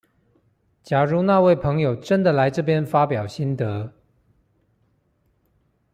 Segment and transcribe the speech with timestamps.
[0.81, 3.93] 假如那位朋友真的來這邊發表心得